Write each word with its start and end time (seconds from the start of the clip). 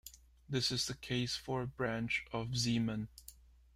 This 0.49 0.71
is 0.71 0.87
the 0.87 0.95
case 0.95 1.35
for 1.35 1.61
a 1.61 1.67
branch 1.67 2.25
of 2.33 2.53
Zeeman. 2.55 3.07